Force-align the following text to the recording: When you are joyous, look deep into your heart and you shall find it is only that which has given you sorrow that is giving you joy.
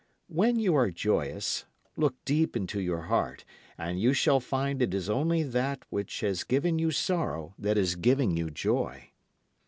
When 0.29 0.57
you 0.57 0.73
are 0.73 0.89
joyous, 0.89 1.65
look 1.95 2.15
deep 2.25 2.57
into 2.57 2.81
your 2.81 3.03
heart 3.03 3.45
and 3.77 3.99
you 3.99 4.13
shall 4.13 4.39
find 4.39 4.81
it 4.81 4.95
is 4.95 5.11
only 5.11 5.43
that 5.43 5.85
which 5.91 6.21
has 6.21 6.43
given 6.43 6.79
you 6.79 6.89
sorrow 6.89 7.53
that 7.59 7.77
is 7.77 7.93
giving 7.95 8.35
you 8.35 8.49
joy. 8.49 9.11